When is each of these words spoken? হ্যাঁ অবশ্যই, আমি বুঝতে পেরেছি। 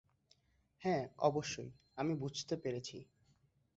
হ্যাঁ 0.81 1.07
অবশ্যই, 1.19 1.69
আমি 1.97 2.13
বুঝতে 2.15 2.55
পেরেছি। 2.57 2.97